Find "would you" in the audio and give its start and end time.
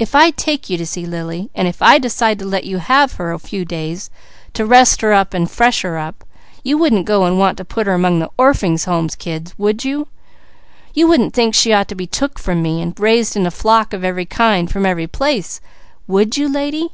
9.58-10.08, 16.08-16.48